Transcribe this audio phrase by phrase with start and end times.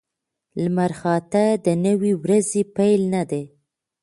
[0.61, 3.43] لمرخاته د نوې ورځې پیل نه دی.